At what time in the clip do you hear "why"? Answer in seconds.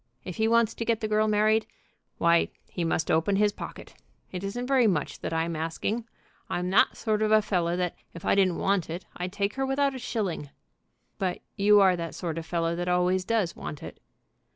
2.17-2.49